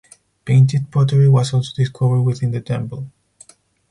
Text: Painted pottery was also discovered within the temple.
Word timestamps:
Painted 0.45 0.89
pottery 0.89 1.29
was 1.29 1.53
also 1.53 1.75
discovered 1.75 2.21
within 2.23 2.49
the 2.49 2.59
temple. 2.59 3.11